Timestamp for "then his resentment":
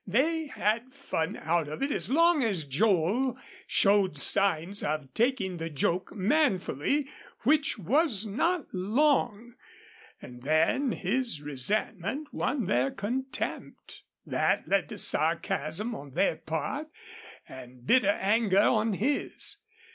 10.41-12.29